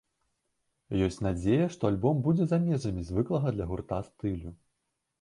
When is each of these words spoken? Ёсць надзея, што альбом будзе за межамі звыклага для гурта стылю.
Ёсць 1.07 1.19
надзея, 1.25 1.67
што 1.77 1.91
альбом 1.95 2.25
будзе 2.29 2.43
за 2.55 2.61
межамі 2.67 3.07
звыклага 3.13 3.47
для 3.59 3.65
гурта 3.75 4.05
стылю. 4.13 4.61